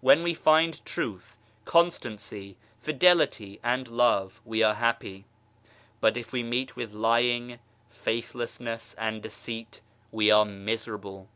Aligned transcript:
When 0.00 0.24
we 0.24 0.34
find 0.34 0.84
truth, 0.84 1.36
constancy, 1.66 2.56
fidelity 2.80 3.60
and 3.62 3.86
love, 3.86 4.40
we 4.44 4.60
are 4.60 4.74
happy; 4.74 5.24
but 6.00 6.16
if 6.16 6.32
we 6.32 6.42
meet 6.42 6.74
with 6.74 6.92
lying, 6.92 7.60
faithlessness 7.88 8.94
and 8.98 9.22
deceit, 9.22 9.80
we 10.10 10.32
are 10.32 10.44
miserable. 10.44 11.28